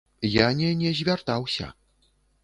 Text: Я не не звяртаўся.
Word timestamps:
Я 0.35 0.45
не 0.61 0.69
не 0.79 0.93
звяртаўся. 0.99 1.67